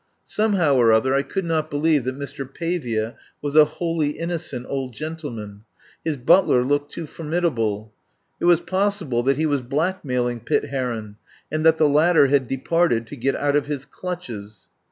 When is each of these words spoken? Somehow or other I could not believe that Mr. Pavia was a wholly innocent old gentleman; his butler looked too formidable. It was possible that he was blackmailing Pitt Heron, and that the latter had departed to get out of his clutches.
Somehow 0.25 0.77
or 0.77 0.91
other 0.91 1.13
I 1.13 1.21
could 1.21 1.45
not 1.45 1.69
believe 1.69 2.05
that 2.05 2.17
Mr. 2.17 2.51
Pavia 2.51 3.17
was 3.39 3.55
a 3.55 3.65
wholly 3.65 4.17
innocent 4.17 4.65
old 4.67 4.93
gentleman; 4.93 5.61
his 6.03 6.17
butler 6.17 6.63
looked 6.63 6.89
too 6.91 7.05
formidable. 7.05 7.93
It 8.39 8.45
was 8.45 8.61
possible 8.61 9.21
that 9.21 9.37
he 9.37 9.45
was 9.45 9.61
blackmailing 9.61 10.39
Pitt 10.39 10.65
Heron, 10.69 11.17
and 11.51 11.63
that 11.67 11.77
the 11.77 11.87
latter 11.87 12.25
had 12.29 12.47
departed 12.47 13.05
to 13.05 13.15
get 13.15 13.35
out 13.35 13.55
of 13.55 13.67
his 13.67 13.85
clutches. 13.85 14.71